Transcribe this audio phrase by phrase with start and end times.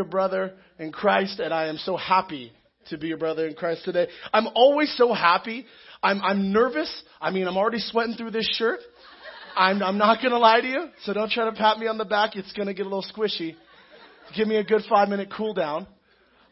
[0.00, 2.52] your brother in Christ, and I am so happy
[2.88, 4.08] to be your brother in Christ today.
[4.32, 5.66] I'm always so happy.
[6.02, 6.90] I'm, I'm nervous.
[7.20, 8.80] I mean, I'm already sweating through this shirt.
[9.54, 11.98] I'm, I'm not going to lie to you, so don't try to pat me on
[11.98, 12.34] the back.
[12.34, 13.56] It's going to get a little squishy.
[14.34, 15.86] Give me a good five minute cool down.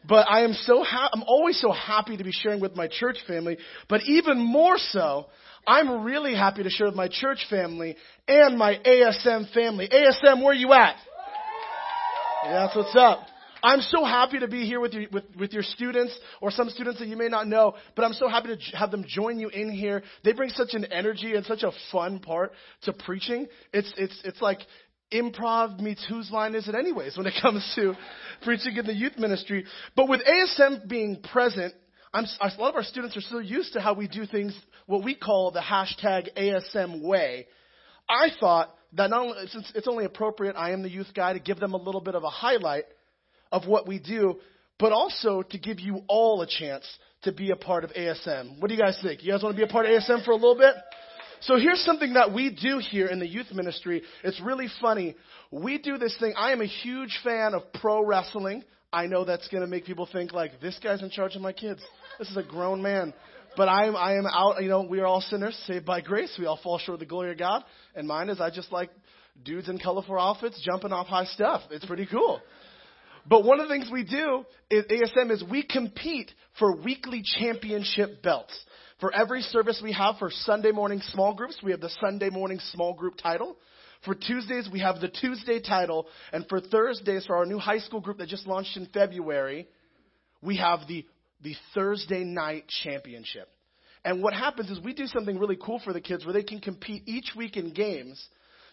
[0.07, 3.17] But I am so ha- I'm always so happy to be sharing with my church
[3.27, 3.57] family.
[3.87, 5.25] But even more so,
[5.65, 7.95] I'm really happy to share with my church family
[8.27, 9.89] and my ASM family.
[9.89, 10.95] ASM, where you at?
[12.43, 13.28] That's what's up.
[13.63, 17.07] I'm so happy to be here with, with, with your students or some students that
[17.07, 20.03] you may not know, but I'm so happy to have them join you in here.
[20.23, 22.51] They bring such an energy and such a fun part
[22.83, 23.47] to preaching.
[23.73, 24.59] It's, it's, it's like
[25.11, 27.95] improv meets whose line is it anyways when it comes to
[28.43, 29.65] preaching in the youth ministry.
[29.95, 31.73] But with ASM being present,
[32.13, 34.57] I'm, a lot of our students are still used to how we do things,
[34.87, 37.47] what we call the hashtag ASM way.
[38.07, 41.39] I thought that not only, since it's only appropriate, I am the youth guy, to
[41.39, 42.85] give them a little bit of a highlight
[43.51, 44.39] of what we do,
[44.77, 46.85] but also to give you all a chance
[47.23, 48.59] to be a part of ASM.
[48.59, 49.23] What do you guys think?
[49.23, 50.73] You guys want to be a part of ASM for a little bit?
[51.41, 54.03] So here's something that we do here in the youth ministry.
[54.23, 55.15] It's really funny.
[55.51, 56.33] We do this thing.
[56.37, 58.63] I am a huge fan of pro wrestling.
[58.91, 61.53] I know that's going to make people think like this guy's in charge of my
[61.53, 61.81] kids.
[62.17, 63.13] This is a grown man.
[63.55, 66.35] But I am, I am out, you know, we are all sinners saved by grace.
[66.37, 67.63] We all fall short of the glory of God.
[67.95, 68.89] And mine is I just like
[69.43, 71.61] dudes in colorful outfits jumping off high stuff.
[71.71, 72.41] It's pretty cool.
[73.29, 78.23] But one of the things we do at ASM is we compete for weekly championship
[78.23, 78.57] belts.
[78.99, 82.59] For every service we have for Sunday morning small groups, we have the Sunday morning
[82.71, 83.55] small group title.
[84.03, 86.07] For Tuesdays, we have the Tuesday title.
[86.33, 89.67] And for Thursdays, for our new high school group that just launched in February,
[90.41, 91.05] we have the,
[91.41, 93.47] the Thursday night championship.
[94.03, 96.61] And what happens is we do something really cool for the kids where they can
[96.61, 98.27] compete each week in games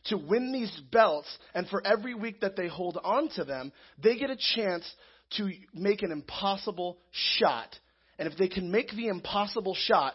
[0.06, 1.28] to win these belts.
[1.54, 4.90] And for every week that they hold on to them, they get a chance
[5.36, 7.76] to make an impossible shot
[8.18, 10.14] and if they can make the impossible shot,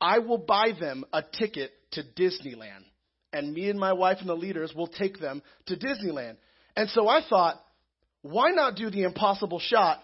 [0.00, 2.84] I will buy them a ticket to Disneyland.
[3.32, 6.36] And me and my wife and the leaders will take them to Disneyland.
[6.76, 7.60] And so I thought,
[8.22, 10.02] why not do the impossible shot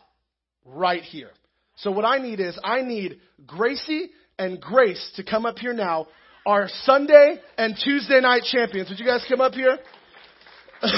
[0.65, 1.31] right here?
[1.77, 6.07] So what I need is I need Gracie and Grace to come up here now,
[6.47, 8.89] our Sunday and Tuesday night champions.
[8.89, 9.79] Would you guys come up here?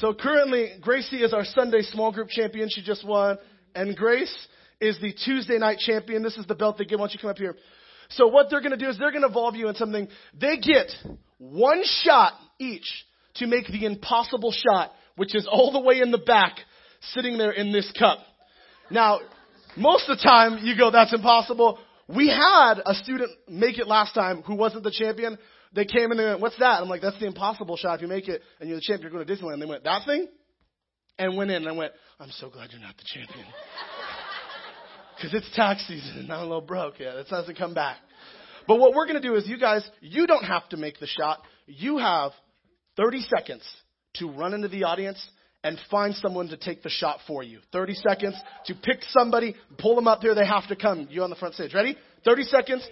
[0.00, 2.70] So currently, Gracie is our Sunday small group champion.
[2.70, 3.36] She just won.
[3.74, 4.34] And Grace
[4.80, 6.22] is the Tuesday night champion.
[6.22, 6.98] This is the belt they give.
[6.98, 7.54] Why don't you come up here?
[8.08, 10.08] So what they're going to do is they're going to involve you in something.
[10.40, 10.90] They get
[11.36, 12.90] one shot each
[13.34, 16.56] to make the impossible shot, which is all the way in the back,
[17.12, 18.20] sitting there in this cup.
[18.90, 19.20] Now,
[19.76, 21.78] most of the time you go, that's impossible.
[22.08, 25.38] We had a student make it last time who wasn't the champion.
[25.72, 26.82] They came in and they went, what's that?
[26.82, 27.96] I'm like, that's the impossible shot.
[27.96, 29.54] If you make it and you're the champion, you're going to Disneyland.
[29.54, 30.28] And They went, that thing?
[31.18, 33.46] And went in and I went, I'm so glad you're not the champion.
[35.16, 36.98] Because it's tax season and I'm a little broke.
[36.98, 37.98] Yeah, that doesn't come back.
[38.66, 41.06] But what we're going to do is you guys, you don't have to make the
[41.06, 41.42] shot.
[41.66, 42.32] You have
[42.96, 43.62] 30 seconds
[44.14, 45.22] to run into the audience
[45.62, 47.60] and find someone to take the shot for you.
[47.72, 48.34] 30 seconds
[48.66, 50.34] to pick somebody, pull them up here.
[50.34, 51.08] They have to come.
[51.10, 51.74] You on the front stage.
[51.74, 51.96] Ready?
[52.24, 52.88] 30 seconds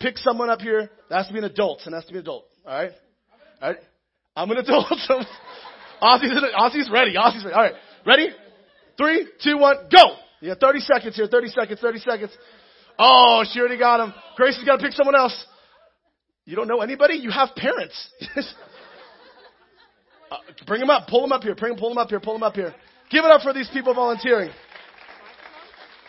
[0.00, 2.22] pick someone up here that has to be an adult, and has to be an
[2.22, 2.46] adult.
[2.66, 2.92] All right?
[3.60, 3.78] All right?
[4.36, 4.86] I'm an adult.
[5.06, 5.20] So
[6.00, 7.14] Ozzy's, Ozzy's ready.
[7.16, 7.54] Ozzy's ready.
[7.54, 7.74] All right.
[8.06, 8.28] Ready?
[8.96, 10.14] Three, two, one, go!
[10.46, 11.26] Got 30 seconds here.
[11.26, 12.30] 30 seconds, 30 seconds.
[12.98, 14.14] Oh, she already got him.
[14.36, 15.34] Gracie's got to pick someone else.
[16.44, 17.14] You don't know anybody?
[17.14, 18.10] You have parents.
[20.66, 21.08] bring them up.
[21.08, 21.54] Pull them up here.
[21.54, 22.20] Bring, pull them up here.
[22.20, 22.74] Pull them up here.
[23.10, 24.50] Give it up for these people volunteering.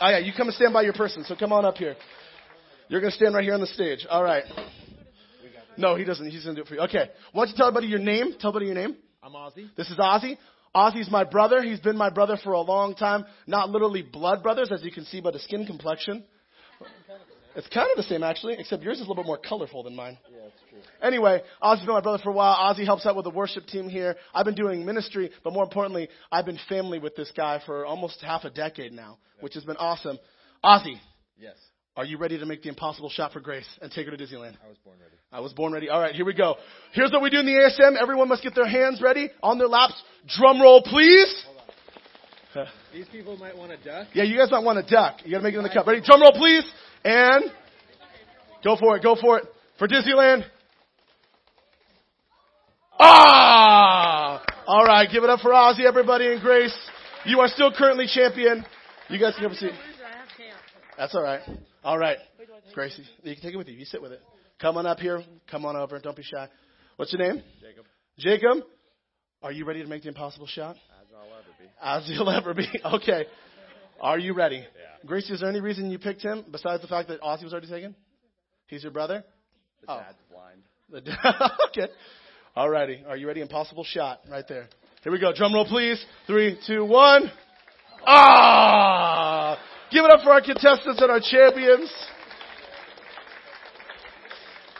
[0.02, 1.24] Oh yeah, you come and stand by your person.
[1.26, 1.96] So come on up here.
[2.88, 4.06] You're going to stand right here on the stage.
[4.10, 4.44] All right.
[5.78, 6.30] No, he doesn't.
[6.30, 6.82] He's going to do it for you.
[6.82, 7.10] Okay.
[7.32, 8.34] Why don't you tell everybody your name?
[8.40, 8.98] Tell everybody your name.
[9.22, 9.70] I'm Ozzy.
[9.78, 10.38] This is Ozzy.
[10.76, 11.62] Ozzy's my brother.
[11.62, 13.26] He's been my brother for a long time.
[13.48, 16.24] Not literally blood brothers, as you can see by the skin complexion.
[17.60, 19.94] It's kind of the same, actually, except yours is a little bit more colorful than
[19.94, 20.18] mine.
[20.32, 20.80] Yeah, that's true.
[21.04, 22.56] Anyway, Ozzy's been my brother for a while.
[22.56, 24.16] Ozzy helps out with the worship team here.
[24.34, 28.22] I've been doing ministry, but more importantly, I've been family with this guy for almost
[28.22, 30.18] half a decade now, which has been awesome.
[30.64, 30.96] Ozzy.
[31.38, 31.58] Yes.
[31.98, 34.56] Are you ready to make the impossible shot for Grace and take her to Disneyland?
[34.64, 35.16] I was born ready.
[35.34, 35.90] I was born ready.
[35.90, 36.56] All right, here we go.
[36.94, 38.02] Here's what we do in the ASM.
[38.02, 40.02] Everyone must get their hands ready on their laps.
[40.30, 41.46] Drum roll, please.
[42.94, 44.08] These people might want to duck.
[44.14, 45.18] Yeah, you guys might want to duck.
[45.24, 45.86] You got to make it in the cup.
[45.86, 46.02] Ready?
[46.02, 46.64] Drum roll, please.
[47.04, 47.46] And
[48.64, 49.04] go for it.
[49.04, 49.46] Go for it.
[49.78, 50.44] For Disneyland.
[53.00, 54.44] Ah!
[54.68, 56.76] All right, give it up for Ozzy, everybody, and Grace.
[57.26, 58.66] You are still currently champion.
[59.10, 59.72] You guys can have a seat.
[60.98, 61.42] That's all right.
[61.84, 62.18] All right.
[62.74, 63.76] Gracie, you can take it with you.
[63.76, 64.22] You sit with it.
[64.62, 65.24] Come on up here.
[65.50, 65.98] Come on over.
[66.00, 66.48] Don't be shy.
[66.98, 67.42] What's your name?
[67.62, 67.86] Jacob.
[68.18, 68.64] Jacob.
[69.42, 70.76] Are you ready to make the impossible shot?
[71.20, 71.66] As I'll ever be.
[71.82, 72.68] As you'll ever be.
[72.96, 73.26] Okay.
[74.02, 74.58] Are you ready?
[74.58, 74.64] Yeah.
[75.06, 77.68] Gracie, is there any reason you picked him besides the fact that Ozzy was already
[77.68, 77.96] taken?
[78.68, 79.24] He's your brother?
[79.82, 79.98] The Oh.
[79.98, 81.06] dad's blind.
[81.06, 81.92] The- okay.
[82.56, 83.04] All righty.
[83.08, 83.42] Are you ready?
[83.42, 84.68] Impossible shot right there.
[85.04, 85.34] Here we go.
[85.34, 86.04] Drum roll, please.
[86.28, 87.30] Three, two, one.
[88.08, 89.60] Ah!
[89.92, 91.92] Give it up for our contestants and our champions.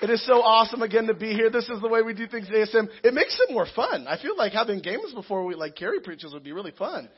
[0.02, 1.50] It is so awesome again to be here.
[1.50, 2.88] This is the way we do things at ASM.
[3.04, 4.08] It makes it more fun.
[4.08, 7.10] I feel like having games before we like carry preachers would be really fun.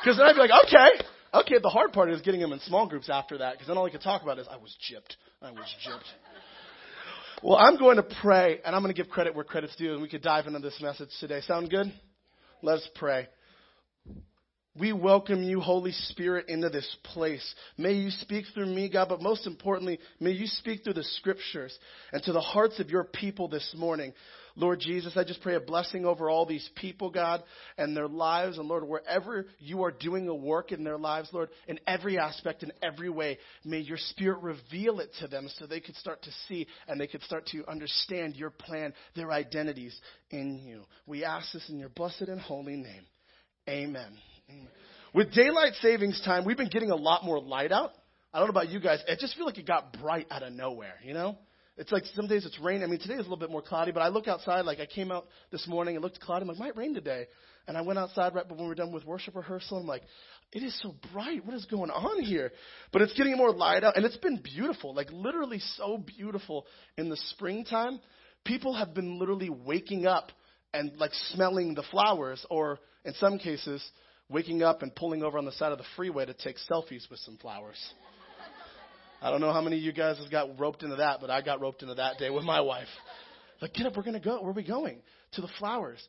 [0.00, 1.58] Because then I'd be like, okay, okay.
[1.62, 3.52] The hard part is getting them in small groups after that.
[3.52, 5.14] Because then all I could talk about is I was gypped.
[5.40, 6.02] I was gypped.
[7.42, 10.02] Well, I'm going to pray, and I'm going to give credit where credit's due, and
[10.02, 11.40] we could dive into this message today.
[11.42, 11.92] Sound good?
[12.62, 13.28] Let's pray.
[14.76, 17.54] We welcome you, Holy Spirit, into this place.
[17.78, 21.78] May you speak through me, God, but most importantly, may you speak through the scriptures
[22.12, 24.12] and to the hearts of your people this morning.
[24.56, 27.44] Lord Jesus, I just pray a blessing over all these people, God,
[27.78, 28.58] and their lives.
[28.58, 32.64] And Lord, wherever you are doing a work in their lives, Lord, in every aspect,
[32.64, 36.30] in every way, may your Spirit reveal it to them so they could start to
[36.48, 39.96] see and they could start to understand your plan, their identities
[40.30, 40.82] in you.
[41.06, 43.06] We ask this in your blessed and holy name.
[43.68, 44.18] Amen.
[45.14, 47.92] With daylight savings time, we've been getting a lot more light out.
[48.32, 49.00] I don't know about you guys.
[49.08, 51.38] I just feel like it got bright out of nowhere, you know?
[51.76, 52.84] It's like some days it's raining.
[52.84, 54.86] I mean, today is a little bit more cloudy, but I look outside, like I
[54.86, 56.42] came out this morning and looked cloudy.
[56.42, 57.26] I'm like, might rain today.
[57.66, 59.78] And I went outside right when we were done with worship rehearsal.
[59.78, 60.02] I'm like,
[60.52, 61.44] it is so bright.
[61.44, 62.52] What is going on here?
[62.92, 67.08] But it's getting more light out, and it's been beautiful, like literally so beautiful in
[67.08, 68.00] the springtime.
[68.44, 70.30] People have been literally waking up
[70.72, 73.82] and like smelling the flowers, or in some cases,
[74.28, 77.18] waking up and pulling over on the side of the freeway to take selfies with
[77.20, 77.78] some flowers.
[79.22, 81.40] I don't know how many of you guys have got roped into that, but I
[81.40, 82.88] got roped into that day with my wife.
[83.60, 84.40] Like, get up, we're gonna go.
[84.40, 85.00] Where are we going?
[85.32, 86.06] To the flowers.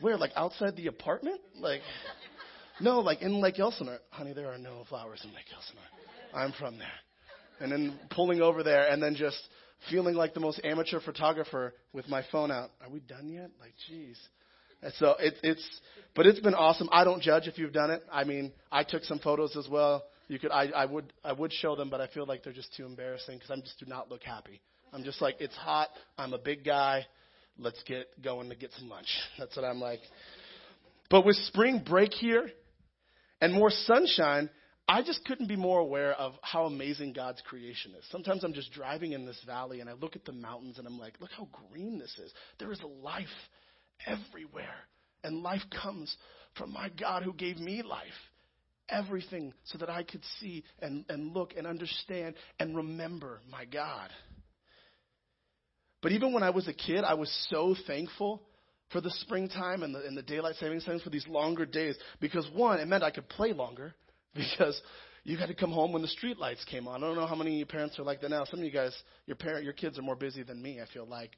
[0.00, 0.16] Where?
[0.16, 1.40] Like outside the apartment?
[1.56, 1.80] Like,
[2.80, 3.98] no, like in Lake Elsinore.
[4.10, 5.84] Honey, there are no flowers in Lake Elsinore.
[6.34, 6.88] I'm from there.
[7.60, 9.38] And then pulling over there, and then just
[9.90, 12.70] feeling like the most amateur photographer with my phone out.
[12.82, 13.50] Are we done yet?
[13.60, 14.16] Like, jeez.
[14.98, 15.80] So it, it's,
[16.14, 16.88] but it's been awesome.
[16.92, 18.02] I don't judge if you've done it.
[18.10, 20.04] I mean, I took some photos as well.
[20.28, 22.74] You could, I, I would, I would show them, but I feel like they're just
[22.76, 24.60] too embarrassing because I just do not look happy.
[24.92, 25.88] I'm just like, it's hot.
[26.18, 27.06] I'm a big guy.
[27.58, 29.08] Let's get going to get some lunch.
[29.38, 30.00] That's what I'm like.
[31.10, 32.50] But with spring break here
[33.40, 34.48] and more sunshine,
[34.88, 38.04] I just couldn't be more aware of how amazing God's creation is.
[38.10, 40.98] Sometimes I'm just driving in this valley and I look at the mountains and I'm
[40.98, 42.32] like, look how green this is.
[42.58, 43.26] There is life
[44.06, 44.74] everywhere.
[45.24, 46.14] And life comes
[46.56, 48.06] from my God who gave me life.
[48.88, 54.10] Everything so that I could see and, and look and understand and remember my God.
[56.02, 58.42] But even when I was a kid, I was so thankful
[58.90, 62.46] for the springtime and the, and the daylight savings times for these longer days because
[62.52, 63.94] one, it meant I could play longer
[64.34, 64.80] because
[65.24, 67.02] you had to come home when the street lights came on.
[67.02, 68.44] I don't know how many of you parents are like that now.
[68.44, 68.94] Some of you guys,
[69.26, 70.80] your parent, your kids are more busy than me.
[70.80, 71.30] I feel like,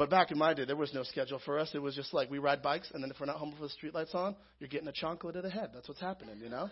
[0.00, 1.72] but back in my day, there was no schedule for us.
[1.74, 3.72] It was just like we ride bikes, and then if we're not home before the
[3.74, 5.72] street lights on, you're getting a chocolate to the head.
[5.74, 6.70] That's what's happening, you know.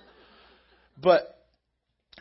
[0.97, 1.39] But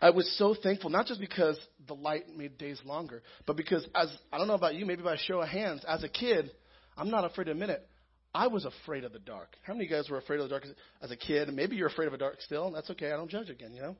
[0.02, 1.58] I was so thankful, not just because
[1.88, 5.16] the light made days longer, but because as I don't know about you, maybe by
[5.16, 6.52] show of hands, as a kid,
[6.98, 7.88] I'm not afraid to admit it.
[8.36, 9.56] I was afraid of the dark.
[9.64, 10.66] How many of you guys were afraid of the dark
[11.02, 11.48] as a kid?
[11.54, 12.70] Maybe you're afraid of the dark still.
[12.70, 13.14] That's okay.
[13.14, 13.96] I don't judge again, you know.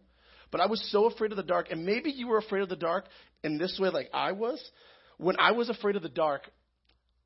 [0.52, 2.76] But I was so afraid of the dark, and maybe you were afraid of the
[2.76, 3.06] dark
[3.46, 4.62] in this way, like I was.
[5.18, 6.42] When I was afraid of the dark,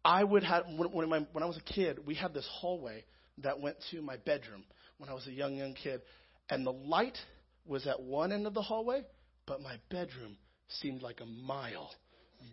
[0.03, 3.03] I would have when my, when I was a kid, we had this hallway
[3.39, 4.63] that went to my bedroom
[4.97, 6.01] when I was a young young kid,
[6.49, 7.17] and the light
[7.65, 9.03] was at one end of the hallway,
[9.45, 10.37] but my bedroom
[10.79, 11.91] seemed like a mile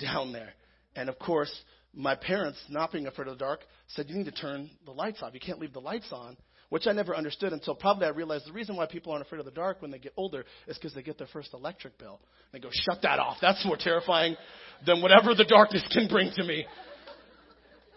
[0.00, 0.52] down there.
[0.96, 1.52] And of course,
[1.94, 5.22] my parents, not being afraid of the dark, said, You need to turn the lights
[5.22, 5.34] off.
[5.34, 6.36] You can't leave the lights on,
[6.68, 9.44] which I never understood until probably I realized the reason why people aren't afraid of
[9.46, 12.20] the dark when they get older is because they get their first electric bill.
[12.52, 13.38] They go, Shut that off.
[13.40, 14.36] That's more terrifying
[14.86, 16.66] than whatever the darkness can bring to me.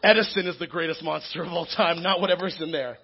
[0.04, 2.98] Edison is the greatest monster of all time, not whatever's in there.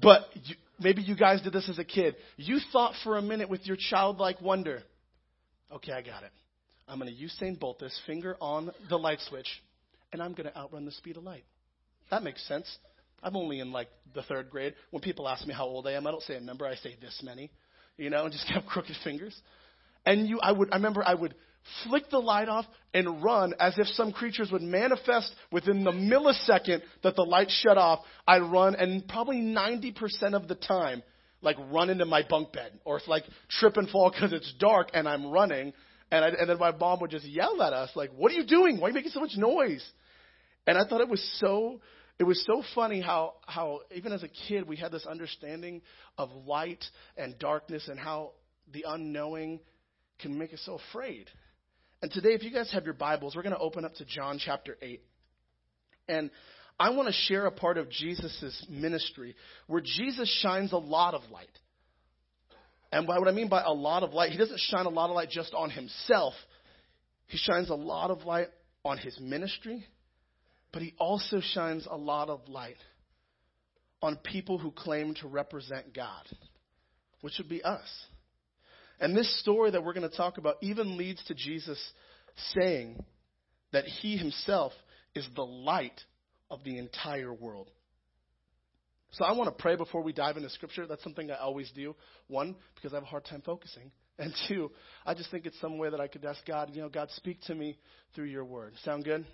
[0.00, 2.16] But you, maybe you guys did this as a kid.
[2.36, 4.82] You thought for a minute with your childlike wonder,
[5.70, 6.32] okay, I got it.
[6.88, 9.48] I'm going to Usain Bolt this finger on the light switch,
[10.12, 11.44] and I'm going to outrun the speed of light.
[12.10, 12.78] That makes sense.
[13.22, 14.74] I'm only in like the third grade.
[14.90, 16.66] When people ask me how old I am, I don't say a number.
[16.66, 17.50] I say this many,
[17.96, 19.40] you know, and just have crooked fingers.
[20.04, 21.34] And you, I would, I remember I would
[21.84, 26.82] flick the light off and run as if some creatures would manifest within the millisecond
[27.02, 28.00] that the light shut off.
[28.26, 31.02] I'd run, and probably 90% of the time,
[31.40, 35.08] like run into my bunk bed or like trip and fall because it's dark and
[35.08, 35.72] I'm running.
[36.10, 38.46] And, I, and then my mom would just yell at us, like, What are you
[38.46, 38.78] doing?
[38.78, 39.84] Why are you making so much noise?
[40.66, 41.80] And I thought it was so
[42.18, 45.82] it was so funny how, how even as a kid we had this understanding
[46.18, 46.84] of light
[47.16, 48.32] and darkness and how
[48.72, 49.58] the unknowing
[50.20, 51.28] can make us so afraid.
[52.02, 54.40] And today, if you guys have your Bibles, we're going to open up to John
[54.44, 55.00] chapter 8.
[56.08, 56.30] And
[56.78, 59.36] I want to share a part of Jesus' ministry
[59.68, 61.46] where Jesus shines a lot of light.
[62.90, 65.10] And by what I mean by a lot of light, he doesn't shine a lot
[65.10, 66.34] of light just on himself.
[67.28, 68.48] He shines a lot of light
[68.84, 69.86] on his ministry,
[70.72, 72.76] but he also shines a lot of light
[74.02, 76.26] on people who claim to represent God,
[77.20, 77.88] which would be us.
[79.02, 81.78] And this story that we're going to talk about even leads to Jesus
[82.54, 83.04] saying
[83.72, 84.72] that he himself
[85.16, 86.00] is the light
[86.48, 87.68] of the entire world.
[89.10, 90.86] So I want to pray before we dive into scripture.
[90.86, 91.96] That's something I always do.
[92.28, 93.90] One, because I have a hard time focusing.
[94.18, 94.70] And two,
[95.06, 97.40] I just think it's some way that I could ask God, you know, God, speak
[97.46, 97.78] to me
[98.14, 98.74] through your word.
[98.84, 99.24] Sound good?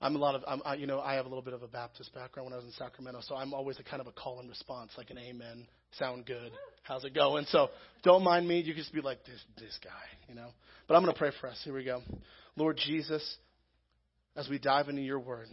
[0.00, 1.68] I'm a lot of, I'm, I, you know, I have a little bit of a
[1.68, 4.40] Baptist background when I was in Sacramento, so I'm always a kind of a call
[4.40, 5.66] and response, like an amen,
[5.98, 7.46] sound good, how's it going?
[7.48, 7.70] So
[8.02, 8.60] don't mind me.
[8.60, 9.90] You can just be like this, this guy,
[10.28, 10.48] you know.
[10.88, 11.60] But I'm going to pray for us.
[11.64, 12.02] Here we go.
[12.56, 13.36] Lord Jesus,
[14.36, 15.46] as we dive into your word,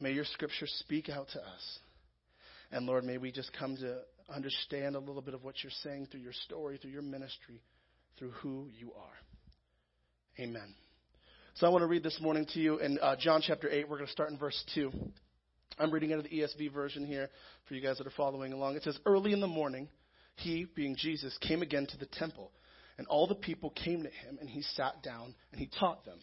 [0.00, 1.78] may your scripture speak out to us.
[2.70, 3.98] And Lord, may we just come to
[4.34, 7.62] understand a little bit of what you're saying through your story, through your ministry,
[8.18, 10.42] through who you are.
[10.42, 10.74] Amen.
[11.54, 13.88] So I want to read this morning to you in uh, John chapter 8.
[13.88, 14.92] We're going to start in verse 2.
[15.78, 17.30] I'm reading out of the ESV version here
[17.66, 18.76] for you guys that are following along.
[18.76, 19.88] It says, Early in the morning,
[20.36, 22.50] he, being Jesus, came again to the temple,
[22.96, 26.18] and all the people came to him, and he sat down and he taught them.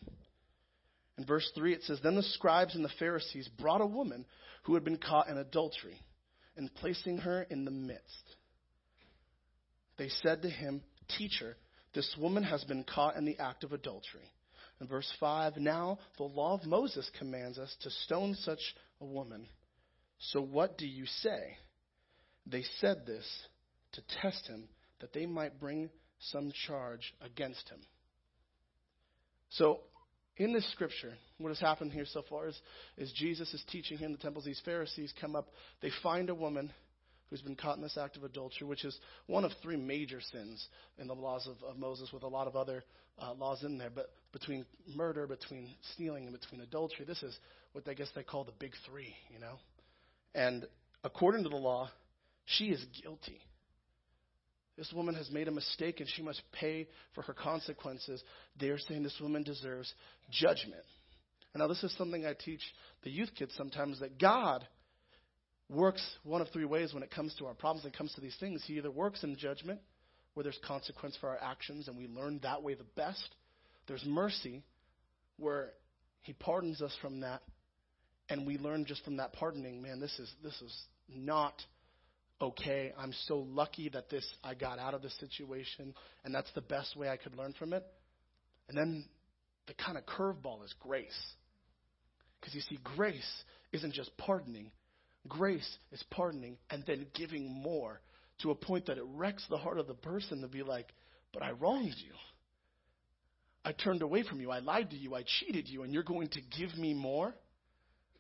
[1.17, 4.25] In verse 3, it says, Then the scribes and the Pharisees brought a woman
[4.63, 6.01] who had been caught in adultery,
[6.57, 8.35] and placing her in the midst,
[9.97, 10.81] they said to him,
[11.17, 11.55] Teacher,
[11.93, 14.29] this woman has been caught in the act of adultery.
[14.81, 18.59] In verse 5, now the law of Moses commands us to stone such
[19.02, 19.48] a woman.
[20.20, 21.58] So what do you say?
[22.46, 23.25] They said this
[23.94, 24.68] to test him,
[25.00, 27.80] that they might bring some charge against him.
[29.50, 29.82] So,
[30.38, 32.60] in this scripture, what has happened here so far is,
[32.98, 34.44] is Jesus is teaching him the temples.
[34.44, 35.48] These Pharisees come up,
[35.82, 36.72] they find a woman
[37.29, 40.67] who's been caught in this act of adultery, which is one of three major sins
[40.98, 42.84] in the laws of, of Moses, with a lot of other
[43.20, 43.89] uh, laws in there.
[43.94, 44.65] But between
[44.96, 47.38] murder, between stealing, and between adultery, this is
[47.74, 49.55] what I guess they call the big three, you know?
[50.34, 50.65] And
[51.03, 51.89] according to the law,
[52.46, 53.39] she is guilty.
[54.77, 58.22] This woman has made a mistake and she must pay for her consequences.
[58.60, 59.94] They're saying this woman deserves
[60.32, 60.84] judgment.
[61.53, 62.60] And now, this is something I teach
[63.03, 64.67] the youth kids sometimes that God
[65.69, 68.22] works one of three ways when it comes to our problems, when it comes to
[68.22, 68.63] these things.
[68.65, 69.79] He either works in judgment,
[70.34, 73.36] where there's consequence for our actions, and we learn that way the best.
[73.88, 74.63] There's mercy,
[75.38, 75.72] where
[76.22, 77.41] He pardons us from that,
[78.29, 80.75] and we learn just from that pardoning, man, this is this is
[81.13, 81.53] not
[82.41, 82.93] okay.
[82.98, 85.93] I'm so lucky that this I got out of this situation,
[86.24, 87.86] and that's the best way I could learn from it.
[88.67, 89.05] And then
[89.67, 91.34] the kind of curveball is grace.
[92.39, 94.72] Because you see, grace isn't just pardoning,
[95.27, 98.01] grace is pardoning and then giving more
[98.41, 100.88] to a point that it wrecks the heart of the person to be like,
[101.34, 102.13] but I wronged you.
[103.63, 104.51] I turned away from you.
[104.51, 105.15] I lied to you.
[105.15, 107.34] I cheated you, and you're going to give me more?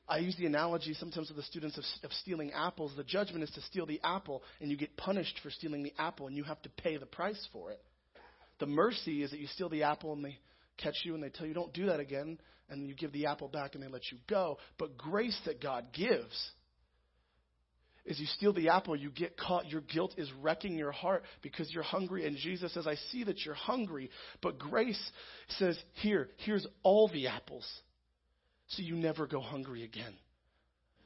[0.07, 2.93] I use the analogy sometimes with the students of, of, stealing apples.
[2.95, 6.27] The judgment is to steal the apple, and you get punished for stealing the apple,
[6.27, 7.81] and you have to pay the price for it.
[8.59, 10.37] The mercy is that you steal the apple, and they
[10.77, 13.47] catch you, and they tell you, don't do that again, and you give the apple
[13.47, 14.57] back, and they let you go.
[14.77, 16.51] But grace that God gives
[18.05, 21.71] is you steal the apple, you get caught, your guilt is wrecking your heart because
[21.73, 22.27] you're hungry.
[22.27, 24.11] And Jesus says, I see that you're hungry.
[24.41, 25.11] But grace
[25.57, 27.67] says, Here, here's all the apples
[28.67, 30.13] so you never go hungry again.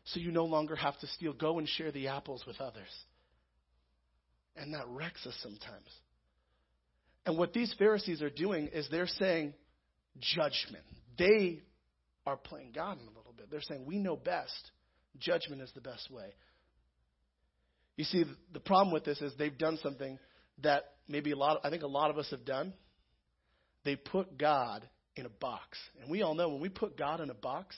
[0.05, 1.33] So you no longer have to steal.
[1.33, 2.89] Go and share the apples with others.
[4.55, 5.87] And that wrecks us sometimes.
[7.25, 9.53] And what these Pharisees are doing is they're saying
[10.19, 10.83] judgment.
[11.17, 11.61] They
[12.25, 13.51] are playing God in a little bit.
[13.51, 14.71] They're saying, We know best.
[15.19, 16.33] Judgment is the best way.
[17.99, 20.17] You see, the problem with this is they've done something
[20.63, 22.71] that maybe a lot, of, I think a lot of us have done.
[23.83, 24.87] They put God
[25.17, 25.77] in a box.
[26.01, 27.75] And we all know when we put God in a box,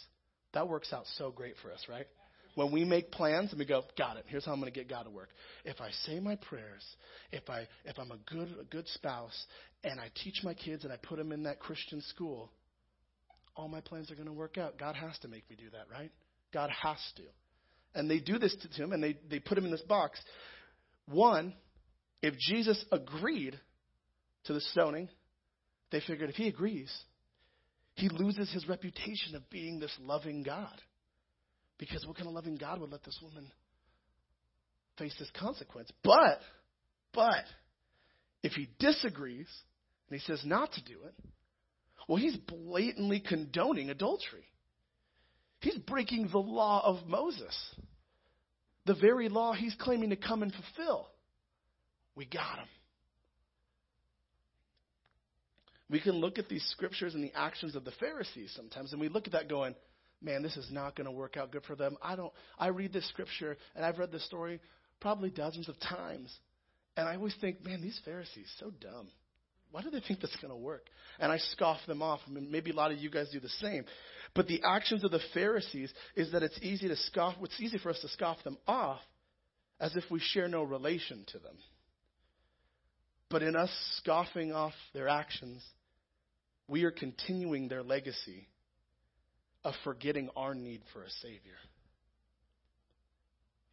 [0.54, 2.06] that works out so great for us, right?
[2.54, 4.26] When we make plans and we go, got it.
[4.28, 5.30] Here's how I'm going to get God to work.
[5.66, 6.84] If I say my prayers,
[7.32, 9.48] if I if I'm a good a good spouse,
[9.84, 12.52] and I teach my kids and I put them in that Christian school,
[13.56, 14.78] all my plans are going to work out.
[14.78, 16.12] God has to make me do that, right?
[16.54, 17.24] God has to.
[17.94, 20.20] And they do this to him and they, they put him in this box.
[21.08, 21.54] One,
[22.22, 23.60] if Jesus agreed
[24.46, 25.10] to the stoning,
[25.92, 26.92] they figured if he agrees,
[27.96, 30.82] he loses his reputation of being this loving God.
[31.78, 33.52] Because what kind of loving God would let this woman
[34.98, 35.90] face this consequence?
[36.04, 36.40] But,
[37.14, 37.46] but,
[38.44, 39.48] if he disagrees
[40.10, 41.14] and he says not to do it,
[42.08, 44.46] well, he's blatantly condoning adultery.
[45.62, 47.56] He's breaking the law of Moses,
[48.86, 51.08] the very law he's claiming to come and fulfill.
[52.16, 52.68] We got him.
[55.90, 59.10] We can look at these scriptures and the actions of the Pharisees sometimes, and we
[59.10, 59.76] look at that going,
[60.22, 61.96] man, this is not going to work out good for them.
[62.02, 62.34] I don't.
[62.58, 64.60] I read this scripture, and I've read this story
[65.00, 66.34] probably dozens of times,
[66.96, 69.10] and I always think, man, these Pharisees so dumb.
[69.72, 70.86] Why do they think that's going to work?
[71.20, 72.20] And I scoff them off.
[72.30, 73.86] Maybe a lot of you guys do the same.
[74.36, 77.36] But the actions of the Pharisees is that it's easy to scoff.
[77.42, 79.00] It's easy for us to scoff them off
[79.80, 81.56] as if we share no relation to them.
[83.30, 85.64] But in us scoffing off their actions,
[86.68, 88.48] we are continuing their legacy
[89.64, 91.58] of forgetting our need for a Savior.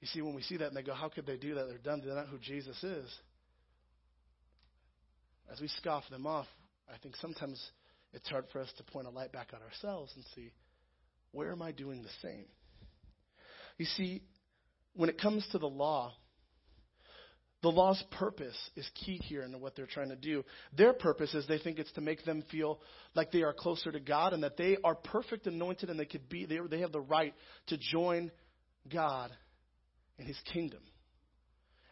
[0.01, 1.67] You see, when we see that and they go, How could they do that?
[1.69, 2.03] They're dumb.
[2.05, 3.13] They're not who Jesus is.
[5.51, 6.47] As we scoff them off,
[6.93, 7.63] I think sometimes
[8.13, 10.53] it's hard for us to point a light back on ourselves and see,
[11.33, 12.47] where am I doing the same?
[13.77, 14.23] You see,
[14.95, 16.13] when it comes to the law,
[17.63, 20.45] the law's purpose is key here in what they're trying to do.
[20.77, 22.81] Their purpose is they think it's to make them feel
[23.15, 26.29] like they are closer to God and that they are perfect, anointed, and they could
[26.29, 27.35] be they, they have the right
[27.67, 28.31] to join
[28.93, 29.33] God
[30.19, 30.81] in His kingdom.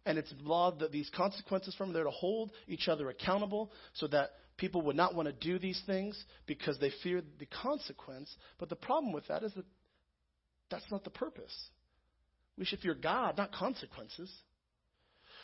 [0.06, 4.30] And it's law that these consequences from there to hold each other accountable so that
[4.56, 8.34] people would not want to do these things because they fear the consequence.
[8.58, 9.66] But the problem with that is that
[10.70, 11.54] that's not the purpose.
[12.56, 14.32] We should fear God, not consequences.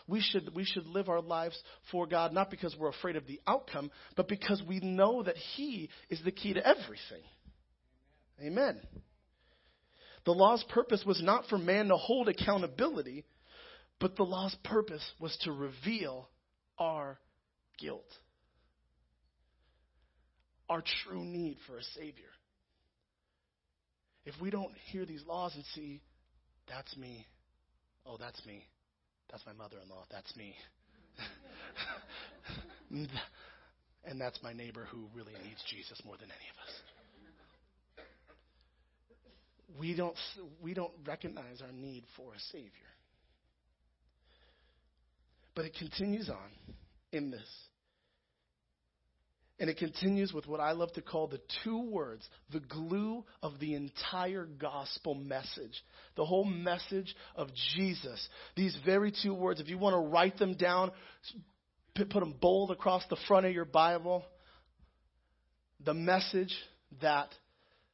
[0.09, 3.41] We should, we should live our lives for God, not because we're afraid of the
[3.47, 7.23] outcome, but because we know that He is the key to everything.
[8.41, 8.81] Amen.
[10.25, 13.25] The law's purpose was not for man to hold accountability,
[14.03, 16.29] but the law's purpose was to reveal
[16.77, 17.21] our
[17.79, 18.13] guilt,
[20.69, 22.25] our true need for a Savior.
[24.27, 26.03] If we don't hear these laws and see,
[26.69, 27.29] that's me,
[28.05, 28.67] oh, that's me,
[29.31, 30.05] that's my mother in law.
[30.11, 30.55] That's me.
[34.05, 36.75] and that's my neighbor who really needs Jesus more than any of us.
[39.79, 40.17] We don't,
[40.61, 42.69] we don't recognize our need for a Savior.
[45.55, 46.51] But it continues on
[47.13, 47.47] in this.
[49.59, 53.61] And it continues with what I love to call the two words, the glue of
[53.61, 55.85] the entire gospel message.
[56.17, 58.29] The whole message of Jesus.
[58.57, 60.91] These very two words, if you want to write them down,
[61.95, 64.25] put them bold across the front of your Bible.
[65.85, 66.57] The message
[67.01, 67.29] that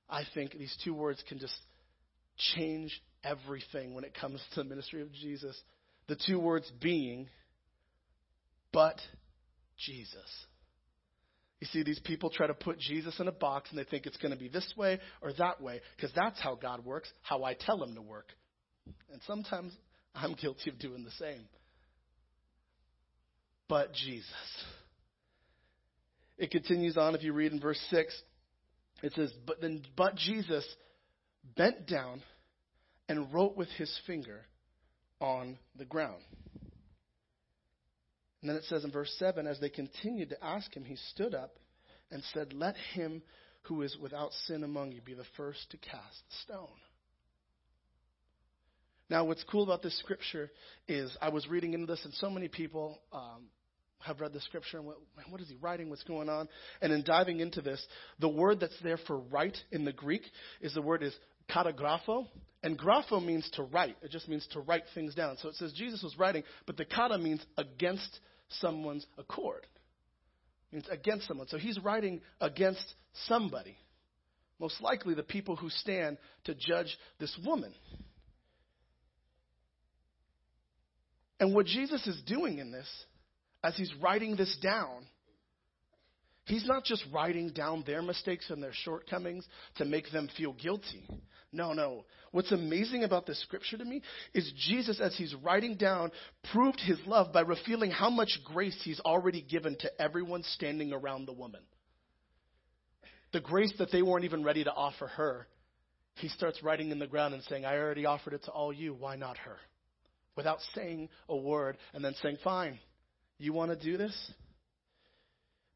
[0.09, 1.57] I think these two words can just
[2.55, 5.61] change everything when it comes to the ministry of Jesus.
[6.07, 7.29] The two words being,
[8.79, 9.01] but
[9.77, 10.47] Jesus.
[11.61, 14.17] You see, these people try to put Jesus in a box and they think it's
[14.19, 17.55] going to be this way or that way because that's how God works, how I
[17.55, 18.29] tell him to work.
[19.13, 19.73] And sometimes
[20.15, 21.41] I'm guilty of doing the same.
[23.69, 24.31] But Jesus.
[26.37, 28.23] It continues on if you read in verse 6.
[29.03, 30.65] It says, But then but Jesus
[31.57, 32.23] bent down
[33.09, 34.43] and wrote with his finger
[35.21, 36.23] on the ground.
[38.41, 41.35] And then it says in verse 7 as they continued to ask him, he stood
[41.35, 41.59] up
[42.11, 43.23] and said, Let him
[43.63, 46.69] who is without sin among you be the first to cast the stone.
[49.11, 50.51] Now, what's cool about this scripture
[50.87, 53.49] is I was reading into this, and so many people um,
[54.01, 54.97] have read the scripture and what,
[55.31, 55.91] what is he writing?
[55.91, 56.49] What's going on?
[56.83, 57.85] And in diving into this,
[58.19, 60.23] the word that's there for right in the Greek
[60.61, 61.15] is the word is
[61.51, 62.27] katagrapho.
[62.63, 63.97] And grapho means to write.
[64.03, 65.37] It just means to write things down.
[65.41, 69.67] So it says Jesus was writing, but the kata means against someone's accord.
[70.71, 71.49] It means against someone.
[71.49, 72.95] So he's writing against
[73.27, 73.77] somebody.
[74.59, 77.73] Most likely the people who stand to judge this woman.
[81.41, 82.89] And what Jesus is doing in this,
[83.63, 85.07] as he's writing this down,
[86.49, 91.07] he's not just writing down their mistakes and their shortcomings to make them feel guilty.
[91.53, 92.05] No, no.
[92.33, 94.03] What's amazing about this scripture to me
[94.35, 96.11] is Jesus, as he's writing down,
[96.53, 101.27] proved his love by revealing how much grace he's already given to everyone standing around
[101.27, 101.63] the woman.
[103.33, 105.47] The grace that they weren't even ready to offer her,
[106.17, 108.95] he starts writing in the ground and saying, I already offered it to all you.
[108.95, 109.57] Why not her?
[110.37, 112.79] Without saying a word and then saying, Fine,
[113.39, 114.15] you want to do this?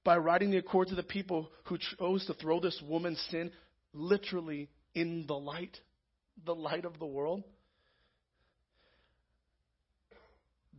[0.04, 3.52] By writing the accords of the people who chose to throw this woman's sin
[3.92, 5.78] literally in the light
[6.44, 7.42] the light of the world,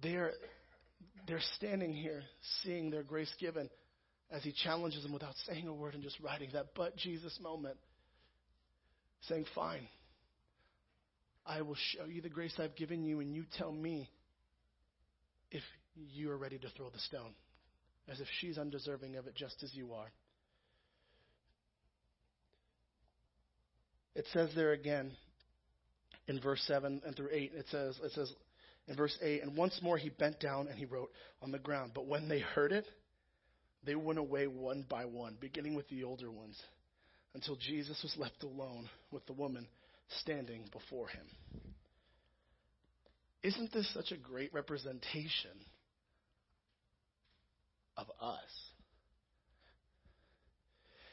[0.02, 0.32] they're,
[1.28, 2.24] they're standing here
[2.62, 3.70] seeing their grace given
[4.32, 7.78] as he challenges them without saying a word and just writing that but Jesus moment,
[9.28, 9.88] saying, Fine,
[11.46, 14.10] I will show you the grace I've given you, and you tell me
[15.52, 15.64] if
[15.96, 17.34] you are ready to throw the stone,
[18.10, 20.12] as if she's undeserving of it just as you are.
[24.16, 25.12] It says there again
[26.28, 28.32] in verse 7 and through 8, it says, it says
[28.88, 31.12] in verse 8, and once more he bent down and he wrote
[31.42, 31.92] on the ground.
[31.96, 32.86] But when they heard it,
[33.86, 36.62] they went away one by one, beginning with the older ones,
[37.34, 39.68] until Jesus was left alone with the woman
[40.22, 41.26] standing before him.
[43.42, 45.52] Isn't this such a great representation
[47.98, 48.40] of us?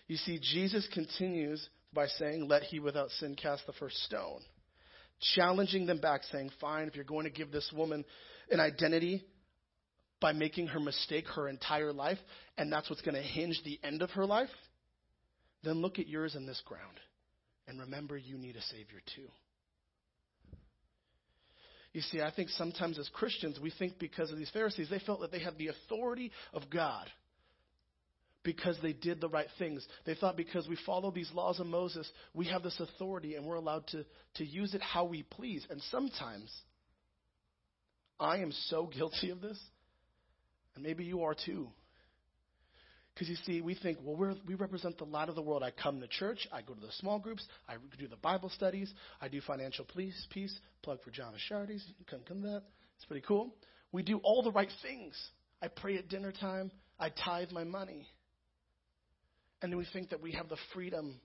[0.07, 4.41] You see, Jesus continues by saying, Let he without sin cast the first stone,
[5.35, 8.05] challenging them back, saying, Fine, if you're going to give this woman
[8.51, 9.25] an identity
[10.21, 12.19] by making her mistake her entire life,
[12.59, 14.51] and that's what's going to hinge the end of her life,
[15.63, 16.99] then look at yours in this ground.
[17.67, 19.29] And remember, you need a Savior too.
[21.93, 25.21] You see, I think sometimes as Christians, we think because of these Pharisees, they felt
[25.21, 27.09] that they had the authority of God
[28.43, 29.87] because they did the right things.
[30.07, 33.57] They thought because we follow these laws of Moses, we have this authority and we're
[33.57, 34.05] allowed to,
[34.37, 35.67] to use it how we please.
[35.69, 36.51] And sometimes,
[38.19, 39.59] I am so guilty of this,
[40.75, 41.69] and maybe you are too.
[43.21, 45.63] Because you see, we think, well, we're, we represent the light of the world.
[45.63, 48.91] I come to church, I go to the small groups, I do the Bible studies,
[49.21, 52.63] I do financial peace, peace plug for John Ashardes, come come that.
[52.97, 53.55] It's pretty cool.
[53.93, 55.15] We do all the right things.
[55.61, 58.09] I pray at dinner time, I tithe my money.
[59.61, 61.21] And then we think that we have the freedom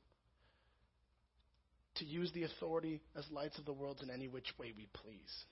[1.96, 5.46] to use the authority as lights of the world in any which way we please.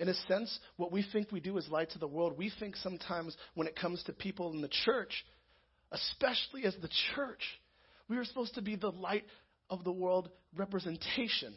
[0.00, 2.74] In a sense, what we think we do as lights of the world, we think
[2.74, 5.24] sometimes when it comes to people in the church,
[5.92, 7.42] especially as the church.
[8.08, 9.24] We are supposed to be the light
[9.70, 11.54] of the world representation.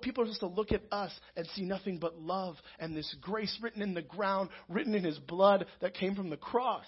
[0.00, 3.58] People are supposed to look at us and see nothing but love and this grace
[3.60, 6.86] written in the ground, written in his blood that came from the cross.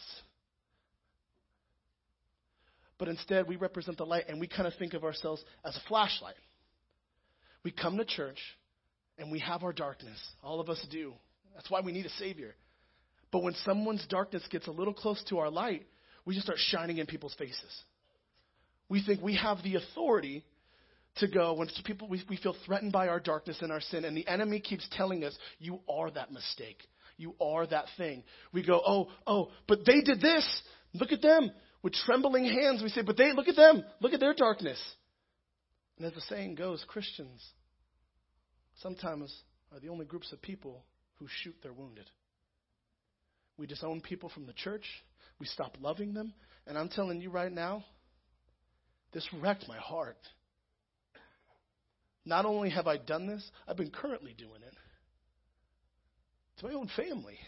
[2.97, 5.89] But instead, we represent the light and we kind of think of ourselves as a
[5.89, 6.37] flashlight.
[7.65, 8.39] We come to church
[9.19, 10.19] and we have our darkness.
[10.43, 11.15] All of us do.
[11.57, 12.55] That's why we need a Savior.
[13.33, 15.87] But when someone's darkness gets a little close to our light,
[16.25, 17.83] we just start shining in people's faces.
[18.89, 20.45] We think we have the authority
[21.17, 24.17] to go when people we, we feel threatened by our darkness and our sin, and
[24.17, 26.83] the enemy keeps telling us, "You are that mistake.
[27.17, 30.63] You are that thing." We go, "Oh, oh, but they did this.
[30.93, 31.51] Look at them."
[31.83, 33.85] With trembling hands, we say, "But they look at them.
[34.01, 34.81] Look at their darkness."
[35.97, 37.47] And as the saying goes, Christians
[38.77, 39.33] sometimes
[39.73, 40.85] are the only groups of people
[41.17, 42.11] who shoot their wounded.
[43.57, 44.85] We disown people from the church.
[45.39, 46.33] We stop loving them.
[46.67, 47.85] And I'm telling you right now,
[49.13, 50.19] this wrecked my heart.
[52.25, 54.75] Not only have I done this, I've been currently doing it
[56.59, 57.39] to my own family.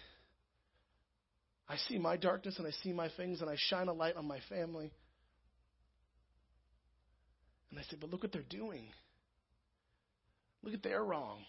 [1.68, 4.26] I see my darkness and I see my things and I shine a light on
[4.26, 4.92] my family.
[7.70, 8.86] And I say, but look what they're doing.
[10.62, 11.40] Look at their wrong.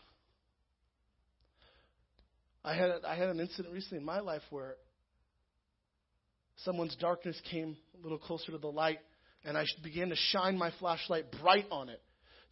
[2.68, 4.76] I had I had an incident recently in my life where
[6.66, 9.00] someone's darkness came a little closer to the light,
[9.46, 12.02] and I began to shine my flashlight bright on it,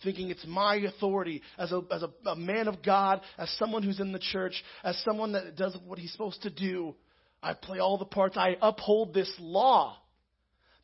[0.06, 4.00] thinking it's my authority as a as a, a man of God, as someone who's
[4.00, 6.96] in the church, as someone that does what he's supposed to do.
[7.44, 8.38] I play all the parts.
[8.38, 9.98] I uphold this law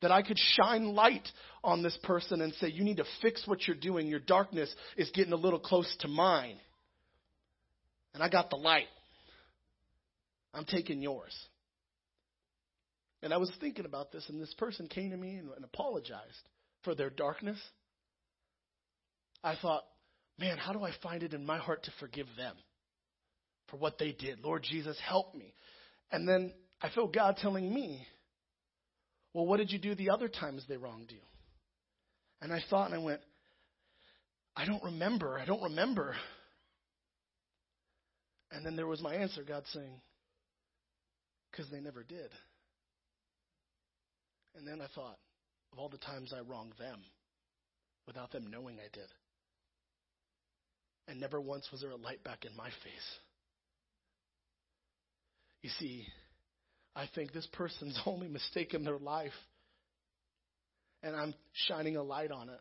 [0.01, 1.27] that I could shine light
[1.63, 4.07] on this person and say, You need to fix what you're doing.
[4.07, 6.57] Your darkness is getting a little close to mine.
[8.13, 8.87] And I got the light.
[10.53, 11.35] I'm taking yours.
[13.23, 16.49] And I was thinking about this, and this person came to me and, and apologized
[16.83, 17.57] for their darkness.
[19.43, 19.83] I thought,
[20.39, 22.55] man, how do I find it in my heart to forgive them
[23.69, 24.39] for what they did?
[24.43, 25.53] Lord Jesus, help me.
[26.11, 28.05] And then I felt God telling me,
[29.33, 31.21] well, what did you do the other times they wronged you?
[32.41, 33.21] And I thought and I went,
[34.55, 35.37] I don't remember.
[35.37, 36.15] I don't remember.
[38.51, 40.01] And then there was my answer God saying,
[41.51, 42.29] because they never did.
[44.55, 45.17] And then I thought
[45.73, 46.99] of all the times I wronged them
[48.07, 49.07] without them knowing I did.
[51.07, 53.19] And never once was there a light back in my face.
[55.61, 56.05] You see,
[56.95, 59.31] I think this person's only mistake in their life.
[61.03, 61.33] And I'm
[61.67, 62.59] shining a light on it.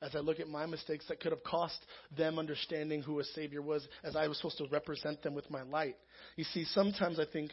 [0.00, 1.78] As I look at my mistakes that could have cost
[2.16, 5.62] them understanding who a Savior was, as I was supposed to represent them with my
[5.62, 5.96] light.
[6.36, 7.52] You see, sometimes I think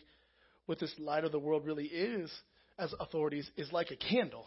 [0.65, 2.31] what this light of the world really is,
[2.77, 4.45] as authorities, is like a candle.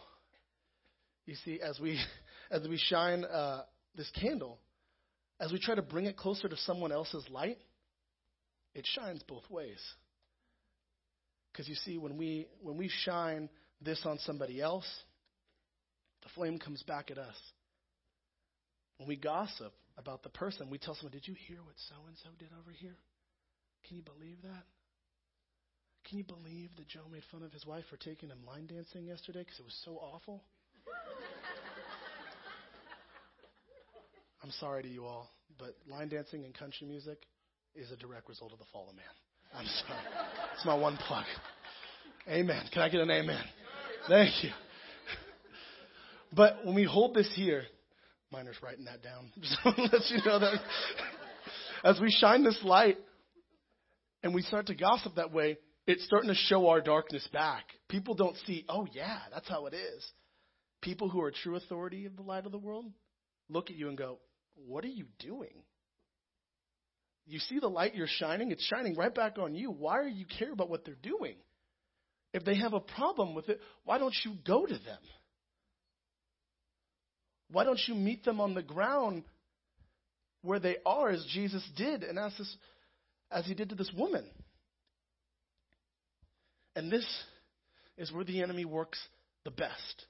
[1.26, 1.98] You see, as we
[2.50, 3.62] as we shine uh,
[3.96, 4.58] this candle,
[5.40, 7.58] as we try to bring it closer to someone else's light,
[8.74, 9.80] it shines both ways.
[11.52, 13.48] Because you see, when we when we shine
[13.80, 14.86] this on somebody else,
[16.22, 17.36] the flame comes back at us.
[18.98, 22.16] When we gossip about the person, we tell someone, Did you hear what so and
[22.22, 22.96] so did over here?
[23.86, 24.64] Can you believe that?
[26.08, 29.04] Can you believe that Joe made fun of his wife for taking him line dancing
[29.04, 30.42] yesterday because it was so awful?
[34.42, 37.26] I'm sorry to you all, but line dancing and country music
[37.74, 39.04] is a direct result of the fall of man.
[39.54, 40.00] I'm sorry.
[40.54, 41.24] It's my one plug.
[42.28, 42.62] Amen.
[42.72, 43.42] Can I get an amen?
[44.08, 44.50] Thank you.
[46.34, 47.64] But when we hold this here,
[48.30, 49.32] Miner's writing that down.
[49.42, 50.60] So let you know that
[51.84, 52.98] as we shine this light
[54.22, 57.64] and we start to gossip that way, it's starting to show our darkness back.
[57.88, 60.06] People don't see, oh yeah, that's how it is.
[60.82, 62.86] People who are true authority of the light of the world
[63.48, 64.18] look at you and go,
[64.66, 65.62] what are you doing?
[67.26, 69.70] You see the light you're shining, it's shining right back on you.
[69.70, 71.36] Why are you care about what they're doing?
[72.34, 74.98] If they have a problem with it, why don't you go to them?
[77.50, 79.24] Why don't you meet them on the ground
[80.42, 82.56] where they are, as Jesus did, and as, this,
[83.30, 84.24] as he did to this woman?
[86.76, 87.06] And this
[87.96, 88.98] is where the enemy works
[89.44, 90.06] the best.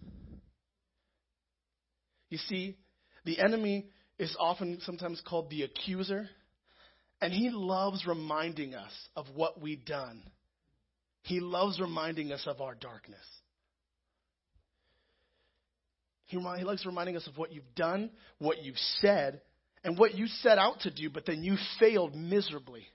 [2.31, 2.77] You see,
[3.25, 6.29] the enemy is often sometimes called the accuser,
[7.21, 10.23] and he loves reminding us of what we've done.
[11.23, 13.25] He loves reminding us of our darkness.
[16.29, 19.41] He, he likes reminding us of what you've done, what you've said,
[19.83, 22.87] and what you set out to do, but then you failed miserably.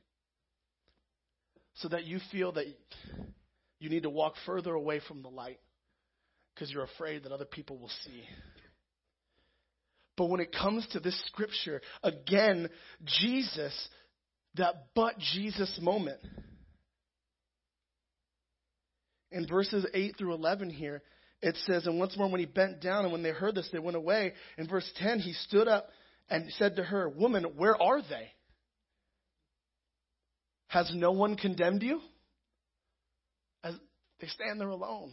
[1.75, 2.65] So that you feel that
[3.79, 5.59] you need to walk further away from the light
[6.53, 8.23] because you're afraid that other people will see.
[10.15, 12.69] But when it comes to this scripture, again,
[13.03, 13.89] Jesus,
[14.55, 16.19] that but Jesus moment.
[19.31, 21.01] In verses 8 through 11 here,
[21.43, 23.79] it says, And once more, when he bent down and when they heard this, they
[23.79, 24.31] went away.
[24.57, 25.89] In verse 10, he stood up
[26.29, 28.29] and said to her, Woman, where are they?
[30.67, 31.99] Has no one condemned you?
[33.61, 33.75] As
[34.21, 35.11] they stand there alone.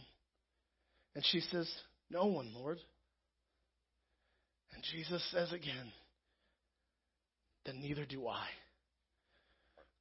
[1.15, 1.69] And she says,
[2.09, 2.79] No one, Lord.
[4.73, 5.91] And Jesus says again,
[7.65, 8.47] Then neither do I.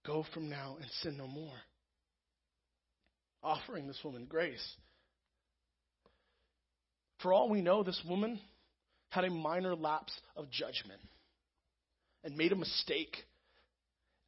[0.07, 1.59] Go from now and sin no more.
[3.43, 4.77] Offering this woman grace.
[7.23, 8.41] For all we know, this woman
[9.11, 11.01] had a minor lapse of judgment
[12.25, 13.17] and made a mistake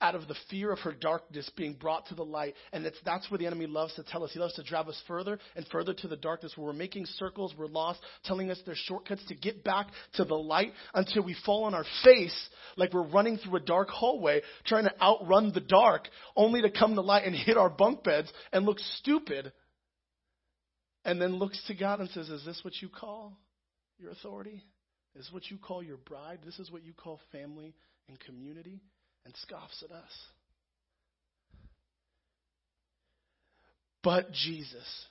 [0.02, 2.54] out of the fear of her darkness being brought to the light.
[2.72, 4.32] And it's, that's where the enemy loves to tell us.
[4.32, 7.54] He loves to drive us further and further to the darkness where we're making circles,
[7.56, 11.64] we're lost, telling us there's shortcuts to get back to the light until we fall
[11.64, 16.08] on our face like we're running through a dark hallway trying to outrun the dark
[16.34, 19.52] only to come to light and hit our bunk beds and look stupid.
[21.04, 23.36] And then looks to God and says, Is this what you call
[23.98, 24.62] your authority?
[25.14, 26.38] Is what you call your bride?
[26.44, 27.74] This is what you call family
[28.08, 28.80] and community?
[29.24, 30.12] and scoffs at us.
[34.02, 35.06] But Jesus,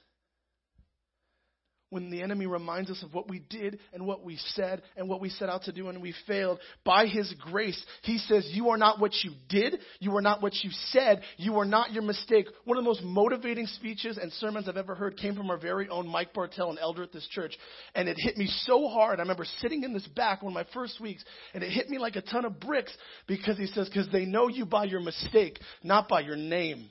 [1.92, 5.22] when the enemy reminds us of what we did and what we said and what
[5.22, 8.78] we set out to do and we failed, by his grace, he says, You are
[8.78, 9.78] not what you did.
[10.00, 11.22] You are not what you said.
[11.38, 12.48] You are not your mistake.
[12.64, 15.90] One of the most motivating speeches and sermons I've ever heard came from our very
[15.90, 17.58] own Mike Bartell, an elder at this church.
[17.94, 19.20] And it hit me so hard.
[19.20, 21.24] I remember sitting in this back one of my first weeks,
[21.54, 22.96] and it hit me like a ton of bricks
[23.28, 26.90] because he says, Because they know you by your mistake, not by your name.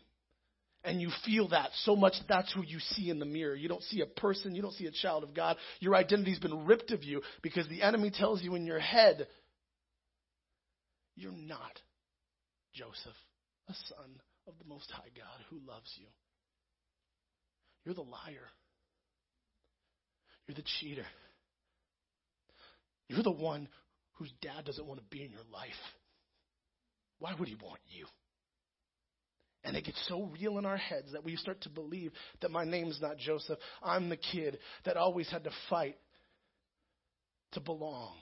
[0.83, 3.55] And you feel that so much that that's who you see in the mirror.
[3.55, 5.57] You don't see a person, you don't see a child of God.
[5.79, 9.27] Your identity's been ripped of you because the enemy tells you in your head,
[11.17, 11.79] you're not
[12.73, 13.17] Joseph,
[13.69, 16.07] a son of the Most High God who loves you.
[17.85, 18.49] You're the liar.
[20.47, 21.07] You're the cheater.
[23.09, 23.69] You're the one
[24.15, 25.71] whose dad doesn't want to be in your life.
[27.19, 28.07] Why would he want you?
[29.63, 32.65] And it gets so real in our heads that we start to believe that my
[32.65, 33.59] name is not Joseph.
[33.83, 35.97] I'm the kid that always had to fight
[37.53, 38.15] to belong.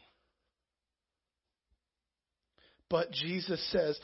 [2.91, 3.99] But Jesus says,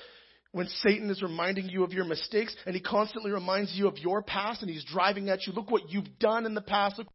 [0.52, 4.22] when Satan is reminding you of your mistakes and he constantly reminds you of your
[4.22, 7.08] past and he's driving at you, look what you've done in the past, look